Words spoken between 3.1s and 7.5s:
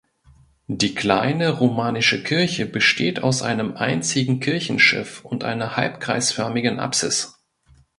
aus einem einzigen Kirchenschiff und einer halbkreisförmigen Apsis.